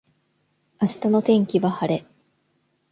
[0.81, 2.03] 明日の天気は晴れ